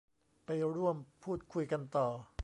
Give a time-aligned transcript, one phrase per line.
[0.45, 2.07] ไปร่วมพูดคุยกันต่อ